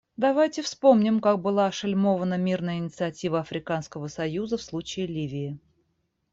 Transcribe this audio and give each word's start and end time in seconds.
Давайте 0.17 0.63
вспомним, 0.63 1.19
как 1.21 1.43
была 1.43 1.67
ошельмована 1.67 2.35
мирная 2.35 2.79
инициатива 2.79 3.39
Африканского 3.39 4.07
союза 4.07 4.57
в 4.57 4.63
случае 4.63 5.05
Ливии. 5.05 5.59